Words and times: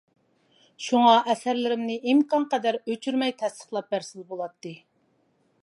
شۇڭا 0.85 1.11
ئەسەرلىرىمنى 1.33 1.97
ئىمكانقەدەر 2.13 2.79
ئۆچۈرمەي 2.87 3.37
تەستىقلاپ 3.43 3.93
بەرسىلە 3.95 4.27
بولاتتى. 4.33 4.73